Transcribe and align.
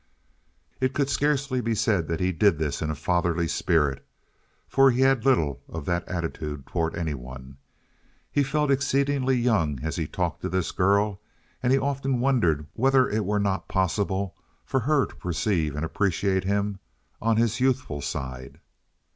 It 0.79 0.95
could 0.95 1.11
scarcely 1.11 1.61
be 1.61 1.75
said 1.75 2.07
that 2.07 2.19
he 2.19 2.31
did 2.31 2.57
this 2.57 2.81
in 2.81 2.89
a 2.89 2.95
fatherly 2.95 3.47
spirit, 3.47 4.03
for 4.67 4.89
he 4.89 5.01
had 5.01 5.25
little 5.25 5.61
of 5.69 5.85
that 5.85 6.07
attitude 6.07 6.65
toward 6.65 6.95
any 6.95 7.13
one. 7.13 7.57
He 8.31 8.41
felt 8.41 8.71
exceedingly 8.71 9.35
young 9.37 9.79
as 9.83 9.97
he 9.97 10.07
talked 10.07 10.41
to 10.41 10.49
this 10.49 10.71
girl, 10.71 11.21
and 11.61 11.71
he 11.71 11.77
often 11.77 12.19
wondered 12.19 12.65
whether 12.73 13.07
it 13.07 13.25
were 13.25 13.39
not 13.39 13.67
possible 13.67 14.33
for 14.65 14.79
her 14.79 15.05
to 15.05 15.15
perceive 15.17 15.75
and 15.75 15.85
appreciate 15.85 16.45
him 16.45 16.79
on 17.21 17.37
his 17.37 17.59
youthful 17.59 18.01
side. 18.01 18.59